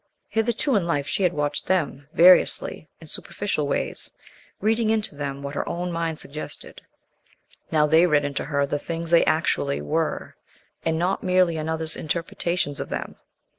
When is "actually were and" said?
9.25-10.97